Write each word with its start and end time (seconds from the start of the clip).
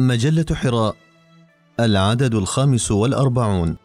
مجلة 0.00 0.44
حراء 0.52 0.96
العدد 1.80 2.34
الخامس 2.34 2.90
والأربعون. 2.90 3.76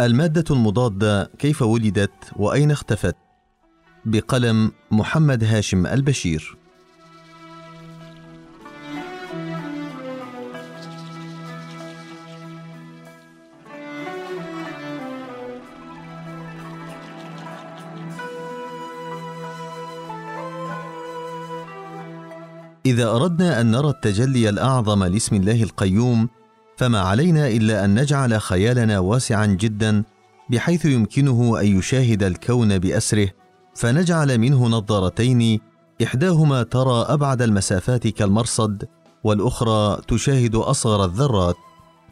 المادة 0.00 0.44
المضادة 0.50 1.30
كيف 1.38 1.62
ولدت 1.62 2.10
وأين 2.36 2.70
اختفت؟ 2.70 3.16
بقلم 4.04 4.72
محمد 4.90 5.44
هاشم 5.44 5.86
البشير. 5.86 6.56
إذا 22.88 23.10
أردنا 23.10 23.60
أن 23.60 23.70
نرى 23.70 23.88
التجلي 23.88 24.48
الأعظم 24.48 25.04
لاسم 25.04 25.36
الله 25.36 25.62
القيوم 25.62 26.28
فما 26.76 27.00
علينا 27.00 27.48
إلا 27.48 27.84
أن 27.84 28.00
نجعل 28.00 28.40
خيالنا 28.40 28.98
واسعا 28.98 29.46
جدا 29.46 30.04
بحيث 30.50 30.84
يمكنه 30.84 31.60
أن 31.60 31.66
يشاهد 31.78 32.22
الكون 32.22 32.78
بأسره 32.78 33.28
فنجعل 33.74 34.38
منه 34.38 34.68
نظارتين 34.68 35.60
إحداهما 36.02 36.62
ترى 36.62 37.04
أبعد 37.08 37.42
المسافات 37.42 38.06
كالمرصد 38.08 38.84
والأخرى 39.24 40.00
تشاهد 40.08 40.54
أصغر 40.54 41.04
الذرات. 41.04 41.56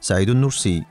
سعيد 0.01 0.31
النرسي 0.31 0.83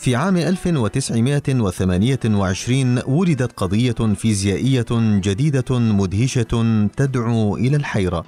في 0.00 0.16
عام 0.16 0.36
1928 0.36 2.98
ولدت 3.06 3.52
قضية 3.52 4.14
فيزيائية 4.14 4.86
جديدة 5.20 5.78
مدهشة 5.78 6.88
تدعو 6.96 7.56
إلى 7.56 7.76
الحيرة، 7.76 8.24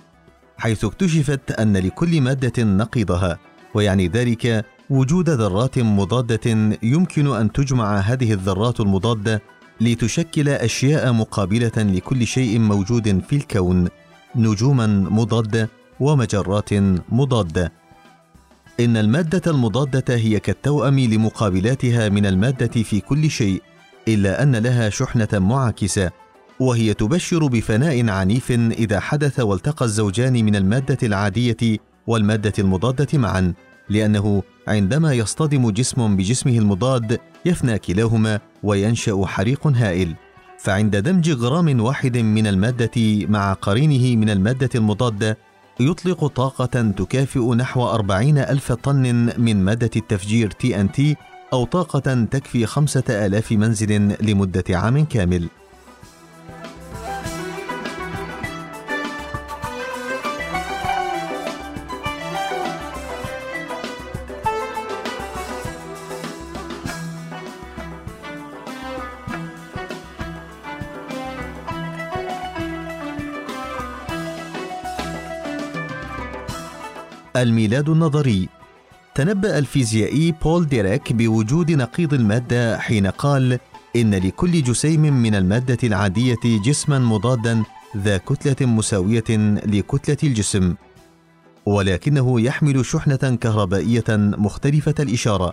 حيث 0.56 0.84
اكتشفت 0.84 1.50
أن 1.50 1.76
لكل 1.76 2.20
مادة 2.20 2.62
نقيضها، 2.62 3.38
ويعني 3.74 4.08
ذلك 4.08 4.64
وجود 4.90 5.30
ذرات 5.30 5.78
مضادة 5.78 6.76
يمكن 6.82 7.26
أن 7.26 7.52
تجمع 7.52 7.98
هذه 7.98 8.32
الذرات 8.32 8.80
المضادة 8.80 9.42
لتشكل 9.80 10.48
أشياء 10.48 11.12
مقابلة 11.12 11.72
لكل 11.76 12.26
شيء 12.26 12.58
موجود 12.58 13.22
في 13.28 13.36
الكون، 13.36 13.88
نجوما 14.36 14.86
مضادة 14.86 15.68
ومجرات 16.00 16.72
مضادة. 17.08 17.81
إن 18.80 18.96
المادة 18.96 19.50
المضادة 19.50 20.16
هي 20.16 20.40
كالتوأم 20.40 20.98
لمقابلاتها 20.98 22.08
من 22.08 22.26
المادة 22.26 22.82
في 22.82 23.00
كل 23.00 23.30
شيء، 23.30 23.62
إلا 24.08 24.42
أن 24.42 24.56
لها 24.56 24.90
شحنة 24.90 25.28
معاكسة، 25.32 26.10
وهي 26.60 26.94
تبشر 26.94 27.46
بفناء 27.46 28.08
عنيف 28.08 28.50
إذا 28.50 29.00
حدث 29.00 29.40
والتقى 29.40 29.84
الزوجان 29.84 30.44
من 30.44 30.56
المادة 30.56 30.98
العادية 31.02 31.78
والمادة 32.06 32.52
المضادة 32.58 33.18
معًا، 33.18 33.54
لأنه 33.88 34.42
عندما 34.68 35.12
يصطدم 35.12 35.70
جسم 35.70 36.16
بجسمه 36.16 36.58
المضاد 36.58 37.18
يفنى 37.44 37.78
كلاهما 37.78 38.40
وينشأ 38.62 39.22
حريق 39.26 39.66
هائل. 39.66 40.14
فعند 40.58 40.96
دمج 40.96 41.30
غرام 41.30 41.80
واحد 41.80 42.18
من 42.18 42.46
المادة 42.46 43.26
مع 43.26 43.52
قرينه 43.52 44.16
من 44.16 44.30
المادة 44.30 44.70
المضادة 44.74 45.38
يطلق 45.80 46.26
طاقة 46.26 46.90
تكافئ 46.90 47.54
نحو 47.54 47.88
أربعين 47.88 48.38
ألف 48.38 48.72
طن 48.72 49.32
من 49.38 49.64
مادة 49.64 49.90
التفجير 49.96 50.50
تي 50.50 51.16
أو 51.52 51.64
طاقة 51.64 52.24
تكفي 52.30 52.66
خمسة 52.66 53.04
آلاف 53.08 53.52
منزل 53.52 54.16
لمدة 54.20 54.64
عام 54.70 55.04
كامل. 55.04 55.48
الميلاد 77.36 77.88
النظري. 77.88 78.48
تنبأ 79.14 79.58
الفيزيائي 79.58 80.34
بول 80.42 80.66
ديريك 80.66 81.12
بوجود 81.12 81.70
نقيض 81.70 82.14
المادة 82.14 82.78
حين 82.78 83.06
قال 83.06 83.58
إن 83.96 84.14
لكل 84.14 84.62
جسيم 84.62 85.00
من 85.00 85.34
المادة 85.34 85.78
العادية 85.84 86.36
جسما 86.44 86.98
مضادا 86.98 87.62
ذا 87.96 88.16
كتلة 88.16 88.66
مساوية 88.66 89.24
لكتلة 89.66 90.16
الجسم 90.22 90.74
ولكنه 91.66 92.40
يحمل 92.40 92.84
شحنة 92.84 93.38
كهربائية 93.40 94.04
مختلفة 94.18 94.94
الإشارة. 95.00 95.52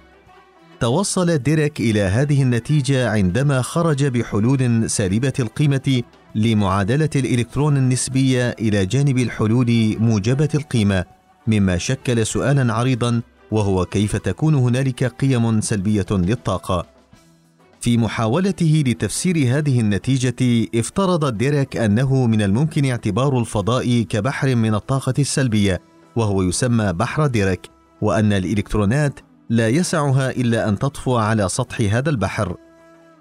توصل 0.79 1.38
ديريك 1.38 1.79
إلى 1.79 2.01
هذه 2.01 2.41
النتيجة 2.41 3.09
عندما 3.09 3.62
خرج 3.62 4.06
بحلول 4.06 4.89
سالبة 4.89 5.34
القيمة 5.39 6.03
لمعادلة 6.35 7.09
الإلكترون 7.16 7.78
النسبية 7.78 8.50
إلى 8.50 8.85
جانب 8.85 9.18
الحلول 9.18 9.95
موجبة 10.00 10.50
القيمة. 10.56 11.19
مما 11.49 11.77
شكل 11.77 12.25
سؤالا 12.25 12.73
عريضا 12.73 13.21
وهو 13.51 13.85
كيف 13.85 14.15
تكون 14.15 14.55
هنالك 14.55 15.03
قيم 15.03 15.61
سلبية 15.61 16.05
للطاقة. 16.11 16.85
في 17.81 17.97
محاولته 17.97 18.83
لتفسير 18.87 19.57
هذه 19.57 19.79
النتيجة 19.79 20.67
افترض 20.75 21.38
ديريك 21.38 21.77
أنه 21.77 22.27
من 22.27 22.41
الممكن 22.41 22.85
اعتبار 22.85 23.39
الفضاء 23.39 24.01
كبحر 24.01 24.55
من 24.55 24.75
الطاقة 24.75 25.13
السلبية 25.19 25.81
وهو 26.15 26.41
يسمى 26.41 26.93
بحر 26.93 27.27
ديريك 27.27 27.69
وأن 28.01 28.33
الإلكترونات 28.33 29.19
لا 29.49 29.69
يسعها 29.69 30.31
إلا 30.31 30.69
أن 30.69 30.79
تطفو 30.79 31.17
على 31.17 31.49
سطح 31.49 31.81
هذا 31.81 32.09
البحر. 32.09 32.55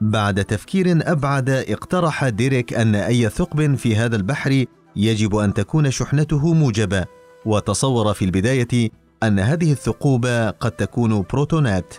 بعد 0.00 0.44
تفكير 0.44 1.12
أبعد 1.12 1.50
اقترح 1.50 2.28
ديريك 2.28 2.74
أن 2.74 2.94
أي 2.94 3.28
ثقب 3.28 3.74
في 3.74 3.96
هذا 3.96 4.16
البحر 4.16 4.64
يجب 4.96 5.36
أن 5.36 5.54
تكون 5.54 5.90
شحنته 5.90 6.54
موجبة. 6.54 7.17
وتصور 7.44 8.14
في 8.14 8.24
البداية 8.24 8.90
أن 9.22 9.38
هذه 9.38 9.72
الثقوب 9.72 10.26
قد 10.60 10.70
تكون 10.70 11.24
بروتونات 11.32 11.94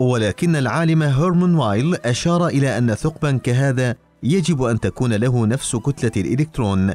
ولكن 0.00 0.56
العالم 0.56 1.02
هيرمان 1.02 1.54
وايل 1.54 1.94
أشار 1.94 2.46
إلى 2.46 2.78
أن 2.78 2.94
ثقبا 2.94 3.36
كهذا 3.36 3.94
يجب 4.22 4.62
أن 4.62 4.80
تكون 4.80 5.12
له 5.12 5.46
نفس 5.46 5.76
كتلة 5.76 6.12
الإلكترون 6.16 6.92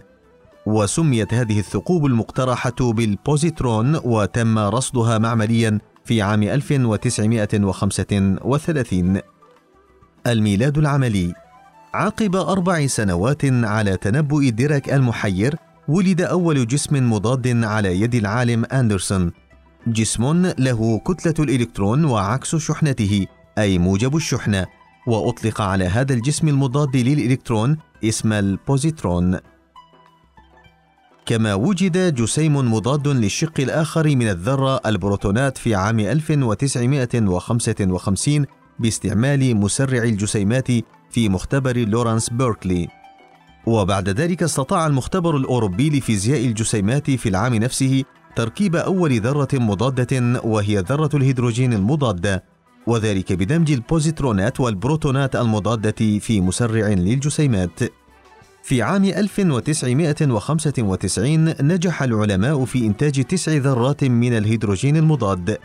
وسميت 0.65 1.33
هذه 1.33 1.59
الثقوب 1.59 2.05
المقترحة 2.05 2.75
بالبوزيترون 2.79 3.95
وتم 3.95 4.59
رصدها 4.59 5.17
معمليا 5.17 5.79
في 6.05 6.21
عام 6.21 6.43
1935 6.43 9.19
الميلاد 10.27 10.77
العملي 10.77 11.33
عقب 11.93 12.35
أربع 12.35 12.87
سنوات 12.87 13.45
على 13.45 13.97
تنبؤ 13.97 14.49
ديراك 14.49 14.93
المحير 14.93 15.55
ولد 15.87 16.21
أول 16.21 16.67
جسم 16.67 17.13
مضاد 17.13 17.63
على 17.63 18.01
يد 18.01 18.15
العالم 18.15 18.65
أندرسون. 18.65 19.31
جسم 19.87 20.45
له 20.59 20.99
كتلة 20.99 21.33
الإلكترون 21.39 22.05
وعكس 22.05 22.55
شحنته 22.55 23.27
أي 23.57 23.77
موجب 23.77 24.15
الشحنة 24.15 24.65
وأطلق 25.07 25.61
على 25.61 25.85
هذا 25.85 26.13
الجسم 26.13 26.47
المضاد 26.47 26.95
للإلكترون 26.95 27.77
اسم 28.03 28.33
البوزيترون. 28.33 29.39
كما 31.25 31.53
وجد 31.53 32.15
جسيم 32.15 32.73
مضاد 32.73 33.07
للشق 33.07 33.59
الآخر 33.59 34.15
من 34.15 34.29
الذرة 34.29 34.81
البروتونات 34.85 35.57
في 35.57 35.75
عام 35.75 35.99
1955 35.99 38.45
باستعمال 38.79 39.55
مسرع 39.55 40.03
الجسيمات 40.03 40.67
في 41.11 41.29
مختبر 41.29 41.77
لورانس 41.77 42.29
بيركلي. 42.29 43.02
وبعد 43.65 44.09
ذلك 44.09 44.43
استطاع 44.43 44.87
المختبر 44.87 45.37
الأوروبي 45.37 45.89
لفيزياء 45.89 46.45
الجسيمات 46.45 47.11
في 47.11 47.29
العام 47.29 47.55
نفسه 47.55 48.03
تركيب 48.35 48.75
أول 48.75 49.19
ذرة 49.19 49.47
مضادة 49.53 50.41
وهي 50.43 50.77
ذرة 50.77 51.09
الهيدروجين 51.13 51.73
المضادة 51.73 52.43
وذلك 52.87 53.33
بدمج 53.33 53.71
البوزيترونات 53.71 54.59
والبروتونات 54.59 55.35
المضادة 55.35 56.19
في 56.19 56.41
مسرع 56.41 56.87
للجسيمات. 56.87 57.79
في 58.63 58.81
عام 58.81 59.03
1995 59.03 61.53
نجح 61.61 62.03
العلماء 62.03 62.65
في 62.65 62.85
إنتاج 62.85 63.23
تسع 63.23 63.51
ذرات 63.51 64.03
من 64.03 64.37
الهيدروجين 64.37 64.97
المضاد، 64.97 65.57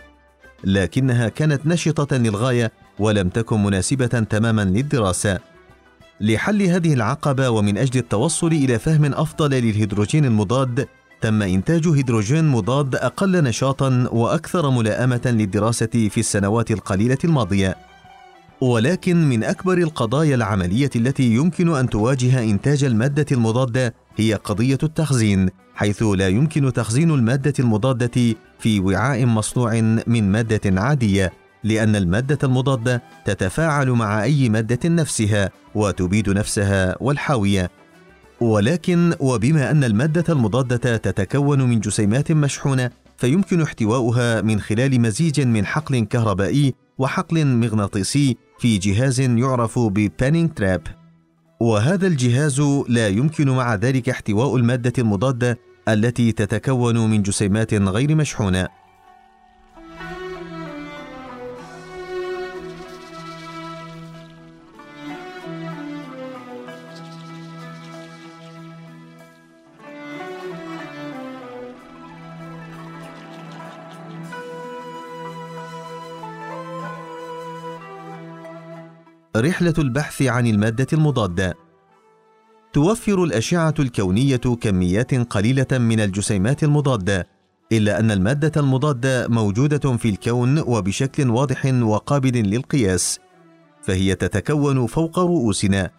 لكنها 0.64 1.28
كانت 1.28 1.66
نشطة 1.66 2.16
للغاية 2.16 2.72
ولم 2.98 3.28
تكن 3.28 3.64
مناسبة 3.64 4.06
تماما 4.06 4.64
للدراسة. 4.64 5.38
لحل 6.20 6.62
هذه 6.62 6.92
العقبة 6.92 7.50
ومن 7.50 7.78
أجل 7.78 8.00
التوصل 8.00 8.46
إلى 8.46 8.78
فهم 8.78 9.04
أفضل 9.04 9.50
للهيدروجين 9.50 10.24
المضاد 10.24 10.88
تم 11.20 11.42
إنتاج 11.42 11.88
هيدروجين 11.88 12.48
مضاد 12.48 12.94
أقل 12.94 13.44
نشاطا 13.44 14.08
وأكثر 14.12 14.70
ملائمة 14.70 15.20
للدراسة 15.24 15.86
في 15.86 16.18
السنوات 16.20 16.70
القليلة 16.70 17.18
الماضية. 17.24 17.76
ولكن 18.60 19.28
من 19.28 19.44
أكبر 19.44 19.78
القضايا 19.78 20.34
العملية 20.34 20.90
التي 20.96 21.34
يمكن 21.34 21.74
أن 21.74 21.88
تواجه 21.88 22.42
إنتاج 22.42 22.84
المادة 22.84 23.26
المضادة 23.32 23.94
هي 24.16 24.34
قضية 24.34 24.78
التخزين 24.82 25.48
حيث 25.74 26.02
لا 26.02 26.28
يمكن 26.28 26.72
تخزين 26.72 27.10
المادة 27.10 27.54
المضادة 27.58 28.34
في 28.58 28.80
وعاء 28.80 29.26
مصنوع 29.26 29.80
من 30.06 30.32
مادة 30.32 30.80
عادية. 30.80 31.32
لأن 31.64 31.96
المادة 31.96 32.38
المضادة 32.44 33.02
تتفاعل 33.24 33.90
مع 33.90 34.22
أي 34.22 34.48
مادة 34.48 34.88
نفسها 34.88 35.50
وتبيد 35.74 36.30
نفسها 36.30 36.96
والحاوية. 37.00 37.70
ولكن 38.40 39.14
وبما 39.20 39.70
أن 39.70 39.84
المادة 39.84 40.24
المضادة 40.28 40.96
تتكون 40.96 41.62
من 41.62 41.80
جسيمات 41.80 42.32
مشحونة 42.32 42.90
فيمكن 43.16 43.62
احتواؤها 43.62 44.40
من 44.40 44.60
خلال 44.60 45.00
مزيج 45.00 45.40
من 45.40 45.66
حقل 45.66 46.00
كهربائي 46.04 46.74
وحقل 46.98 47.46
مغناطيسي 47.46 48.36
في 48.58 48.78
جهاز 48.78 49.20
يعرف 49.20 49.78
ببانينج 49.78 50.50
تراب 50.54 50.82
وهذا 51.60 52.06
الجهاز 52.06 52.60
لا 52.88 53.08
يمكن 53.08 53.50
مع 53.50 53.74
ذلك 53.74 54.08
احتواء 54.08 54.56
المادة 54.56 54.92
المضادة 54.98 55.58
التي 55.88 56.32
تتكون 56.32 57.10
من 57.10 57.22
جسيمات 57.22 57.74
غير 57.74 58.14
مشحونة. 58.14 58.68
رحلة 79.38 79.74
البحث 79.78 80.22
عن 80.22 80.46
المادة 80.46 80.86
المضادة. 80.92 81.54
توفر 82.72 83.24
الأشعة 83.24 83.74
الكونية 83.78 84.36
كميات 84.36 85.14
قليلة 85.14 85.66
من 85.72 86.00
الجسيمات 86.00 86.64
المضادة 86.64 87.28
إلا 87.72 88.00
أن 88.00 88.10
المادة 88.10 88.60
المضادة 88.60 89.28
موجودة 89.28 89.96
في 89.96 90.08
الكون 90.08 90.58
وبشكل 90.58 91.30
واضح 91.30 91.66
وقابل 91.66 92.32
للقياس 92.32 93.18
فهي 93.82 94.14
تتكون 94.14 94.86
فوق 94.86 95.18
رؤوسنا. 95.18 95.90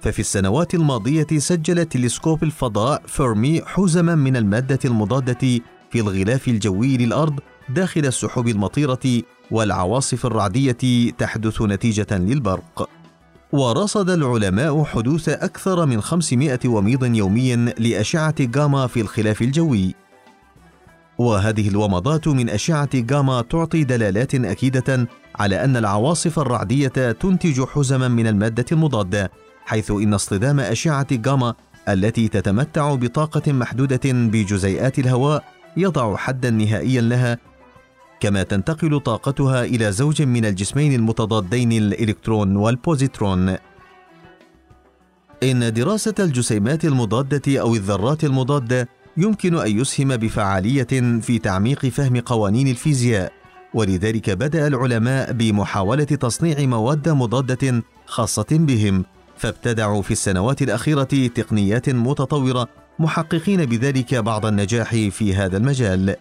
ففي 0.00 0.18
السنوات 0.18 0.74
الماضية 0.74 1.26
سجل 1.38 1.84
تلسكوب 1.84 2.42
الفضاء 2.42 3.02
فيرمي 3.06 3.62
حزما 3.66 4.14
من 4.14 4.36
المادة 4.36 4.78
المضادة 4.84 5.60
في 5.90 6.00
الغلاف 6.00 6.48
الجوي 6.48 6.96
للأرض 6.96 7.40
داخل 7.68 8.06
السحب 8.06 8.48
المطيرة 8.48 9.22
والعواصف 9.50 10.26
الرعدية 10.26 11.10
تحدث 11.18 11.62
نتيجة 11.62 12.06
للبرق. 12.10 12.88
ورصد 13.52 14.10
العلماء 14.10 14.84
حدوث 14.84 15.28
أكثر 15.28 15.86
من 15.86 16.00
500 16.00 16.58
وميض 16.66 17.04
يومي 17.04 17.56
لأشعة 17.56 18.34
جاما 18.40 18.86
في 18.86 19.00
الخلاف 19.00 19.42
الجوي. 19.42 19.94
وهذه 21.18 21.68
الومضات 21.68 22.28
من 22.28 22.50
أشعة 22.50 22.88
جاما 22.94 23.42
تعطي 23.42 23.84
دلالات 23.84 24.34
أكيدة 24.34 25.08
على 25.36 25.64
أن 25.64 25.76
العواصف 25.76 26.38
الرعدية 26.38 27.12
تنتج 27.12 27.64
حزما 27.64 28.08
من 28.08 28.26
المادة 28.26 28.64
المضادة، 28.72 29.30
حيث 29.64 29.90
إن 29.90 30.14
اصطدام 30.14 30.60
أشعة 30.60 31.06
جاما 31.16 31.54
التي 31.88 32.28
تتمتع 32.28 32.94
بطاقة 32.94 33.52
محدودة 33.52 34.00
بجزيئات 34.04 34.98
الهواء 34.98 35.44
يضع 35.76 36.16
حدا 36.16 36.50
نهائيا 36.50 37.00
لها 37.00 37.38
كما 38.20 38.42
تنتقل 38.42 39.00
طاقتها 39.00 39.64
إلى 39.64 39.92
زوج 39.92 40.22
من 40.22 40.44
الجسمين 40.44 40.94
المتضادين 40.94 41.72
الإلكترون 41.72 42.56
والبوزيترون. 42.56 43.56
إن 45.42 45.72
دراسة 45.72 46.14
الجسيمات 46.18 46.84
المضادة 46.84 47.60
أو 47.60 47.74
الذرات 47.74 48.24
المضادة 48.24 48.88
يمكن 49.16 49.58
أن 49.58 49.80
يسهم 49.80 50.16
بفعالية 50.16 51.20
في 51.20 51.38
تعميق 51.38 51.86
فهم 51.86 52.20
قوانين 52.20 52.68
الفيزياء، 52.68 53.32
ولذلك 53.74 54.30
بدأ 54.30 54.66
العلماء 54.66 55.32
بمحاولة 55.32 56.04
تصنيع 56.04 56.60
مواد 56.60 57.08
مضادة 57.08 57.82
خاصة 58.06 58.46
بهم، 58.50 59.04
فابتدعوا 59.36 60.02
في 60.02 60.10
السنوات 60.10 60.62
الأخيرة 60.62 61.28
تقنيات 61.34 61.90
متطورة 61.90 62.68
محققين 62.98 63.64
بذلك 63.64 64.14
بعض 64.14 64.46
النجاح 64.46 64.90
في 64.90 65.34
هذا 65.34 65.56
المجال. 65.56 66.16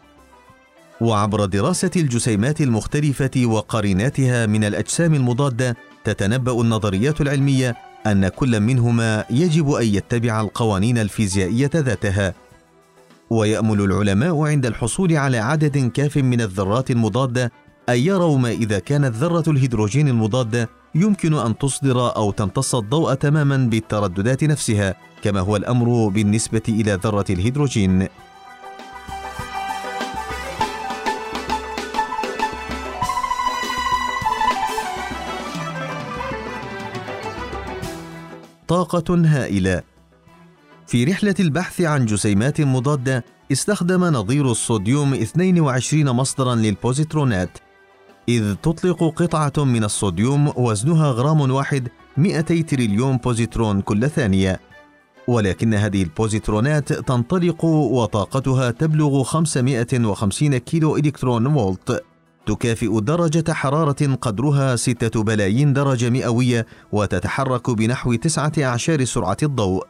وعبر 1.01 1.45
دراسة 1.45 1.91
الجسيمات 1.95 2.61
المختلفة 2.61 3.31
وقريناتها 3.45 4.45
من 4.45 4.63
الأجسام 4.63 5.13
المضادة 5.13 5.77
تتنبأ 6.03 6.61
النظريات 6.61 7.21
العلمية 7.21 7.75
أن 8.07 8.27
كل 8.27 8.59
منهما 8.59 9.25
يجب 9.29 9.71
أن 9.71 9.85
يتبع 9.85 10.41
القوانين 10.41 10.97
الفيزيائية 10.97 11.71
ذاتها. 11.75 12.33
ويأمل 13.29 13.81
العلماء 13.81 14.41
عند 14.41 14.65
الحصول 14.65 15.17
على 15.17 15.37
عدد 15.37 15.91
كاف 15.91 16.17
من 16.17 16.41
الذرات 16.41 16.91
المضادة 16.91 17.51
أن 17.89 17.97
يروا 17.97 18.37
ما 18.37 18.49
إذا 18.49 18.79
كانت 18.79 19.15
ذرة 19.15 19.43
الهيدروجين 19.47 20.07
المضادة 20.07 20.69
يمكن 20.95 21.33
أن 21.33 21.57
تصدر 21.57 22.15
أو 22.15 22.31
تمتص 22.31 22.75
الضوء 22.75 23.13
تماما 23.13 23.57
بالترددات 23.57 24.43
نفسها، 24.43 24.95
كما 25.21 25.39
هو 25.39 25.55
الأمر 25.55 26.07
بالنسبة 26.07 26.61
إلى 26.69 26.99
ذرة 27.03 27.25
الهيدروجين. 27.29 28.07
طاقة 38.67 39.15
هائلة. 39.25 39.81
في 40.87 41.03
رحلة 41.03 41.35
البحث 41.39 41.81
عن 41.81 42.05
جسيمات 42.05 42.61
مضادة، 42.61 43.25
استخدم 43.51 44.03
نظير 44.03 44.51
الصوديوم 44.51 45.13
22 45.13 46.05
مصدرا 46.11 46.55
للبوزيترونات، 46.55 47.57
إذ 48.29 48.55
تطلق 48.55 49.03
قطعة 49.03 49.63
من 49.63 49.83
الصوديوم 49.83 50.53
وزنها 50.55 51.11
غرام 51.11 51.51
واحد 51.51 51.87
200 52.17 52.61
تريليون 52.61 53.17
بوزيترون 53.17 53.81
كل 53.81 54.09
ثانية. 54.09 54.59
ولكن 55.27 55.73
هذه 55.73 56.03
البوزيترونات 56.03 56.93
تنطلق 56.93 57.65
وطاقتها 57.65 58.71
تبلغ 58.71 59.23
550 59.23 60.57
كيلو 60.57 60.97
إلكترون 60.97 61.53
فولت. 61.53 62.03
تكافئ 62.45 62.99
درجة 62.99 63.53
حرارة 63.53 64.15
قدرها 64.21 64.75
ستة 64.75 65.23
بلايين 65.23 65.73
درجة 65.73 66.09
مئوية 66.09 66.65
وتتحرك 66.91 67.69
بنحو 67.69 68.15
تسعة 68.15 68.51
أعشار 68.59 69.05
سرعة 69.05 69.37
الضوء. 69.43 69.83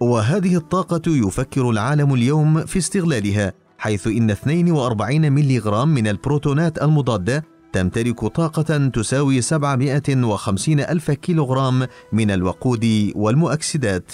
وهذه 0.00 0.56
الطاقة 0.56 1.02
يفكر 1.06 1.70
العالم 1.70 2.14
اليوم 2.14 2.66
في 2.66 2.78
استغلالها 2.78 3.52
حيث 3.78 4.06
إن 4.06 4.30
42 4.30 5.32
ملغرام 5.32 5.88
من 5.88 6.08
البروتونات 6.08 6.82
المضادة 6.82 7.44
تمتلك 7.72 8.26
طاقة 8.26 8.88
تساوي 8.88 9.40
750 9.40 10.80
ألف 10.80 11.10
كيلوغرام 11.10 11.86
من 12.12 12.30
الوقود 12.30 13.12
والمؤكسدات. 13.14 14.12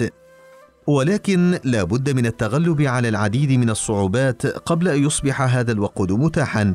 ولكن 0.87 1.59
لا 1.64 1.85
بد 1.85 2.11
من 2.11 2.26
التغلب 2.26 2.83
على 2.83 3.09
العديد 3.09 3.52
من 3.52 3.71
الصعوبات 3.71 4.47
قبل 4.47 4.88
أن 4.88 5.05
يصبح 5.05 5.43
هذا 5.43 5.73
الوقود 5.73 6.12
متاحا 6.12 6.75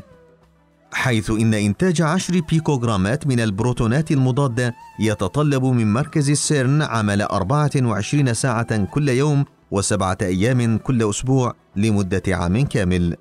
حيث 0.92 1.30
إن 1.30 1.54
إنتاج 1.54 2.02
عشر 2.02 2.40
بيكوغرامات 2.40 3.26
من 3.26 3.40
البروتونات 3.40 4.10
المضادة 4.10 4.74
يتطلب 5.00 5.64
من 5.64 5.92
مركز 5.92 6.30
السيرن 6.30 6.82
عمل 6.82 7.22
24 7.22 8.34
ساعة 8.34 8.84
كل 8.84 9.08
يوم 9.08 9.44
وسبعة 9.70 10.18
أيام 10.22 10.78
كل 10.78 11.10
أسبوع 11.10 11.54
لمدة 11.76 12.22
عام 12.28 12.64
كامل. 12.64 13.16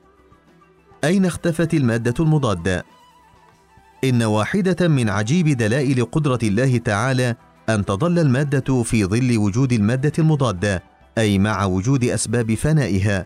أين 1.03 1.25
اختفت 1.25 1.73
المادة 1.73 2.13
المضادة؟ 2.19 2.85
إن 4.03 4.23
واحدة 4.23 4.88
من 4.88 5.09
عجيب 5.09 5.47
دلائل 5.47 6.05
قدرة 6.05 6.39
الله 6.43 6.77
تعالى 6.77 7.35
أن 7.69 7.85
تظل 7.85 8.19
المادة 8.19 8.83
في 8.83 9.05
ظل 9.05 9.38
وجود 9.38 9.73
المادة 9.73 10.13
المضادة، 10.19 10.83
أي 11.17 11.39
مع 11.39 11.65
وجود 11.65 12.03
أسباب 12.03 12.53
فنائها. 12.53 13.25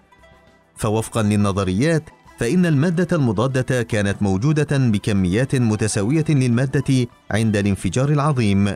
فوفقا 0.75 1.23
للنظريات 1.23 2.09
فإن 2.37 2.65
المادة 2.65 3.17
المضادة 3.17 3.83
كانت 3.83 4.21
موجودة 4.21 4.77
بكميات 4.77 5.55
متساوية 5.55 6.25
للمادة 6.29 7.07
عند 7.31 7.57
الانفجار 7.57 8.09
العظيم. 8.09 8.73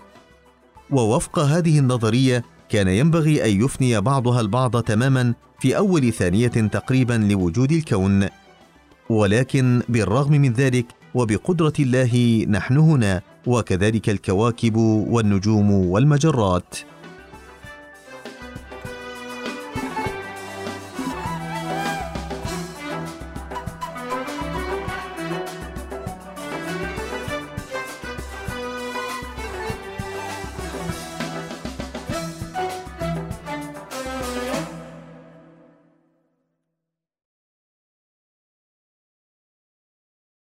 ووفق 0.92 1.40
هذه 1.40 1.80
النظرية 1.80 2.44
كان 2.70 2.88
ينبغي 2.88 3.46
أن 3.46 3.64
يفني 3.64 4.02
بعضها 4.02 4.42
البعض 4.42 4.82
تماما 4.84 5.34
في 5.60 5.78
أول 5.78 6.14
ثانية 6.14 6.48
تقريبا 6.48 7.14
لوجود 7.14 7.72
الكون. 7.72 8.28
ولكن 9.10 9.82
بالرغم 9.90 10.32
من 10.32 10.54
ذلك 10.54 10.86
وبقدرة 11.14 11.74
الله 11.80 12.46
نحن 12.50 12.78
هنا 12.78 13.22
وكذلك 13.46 14.10
الكواكب 14.10 14.76
والنجوم 14.76 15.72
والمجرات. 15.72 16.78